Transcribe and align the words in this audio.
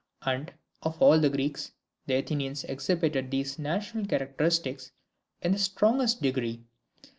And, 0.23 0.51
of 0.81 0.99
all 0.99 1.19
the 1.19 1.29
Greeks, 1.29 1.73
the 2.07 2.15
Athenians 2.15 2.63
exhibited 2.63 3.29
these 3.29 3.59
national 3.59 4.07
characteristics 4.07 4.93
in 5.43 5.51
the 5.51 5.59
strongest 5.59 6.23
degree. 6.23 6.63